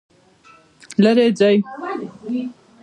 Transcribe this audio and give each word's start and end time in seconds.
لیرې 1.01 1.27
ځئ 1.39 1.55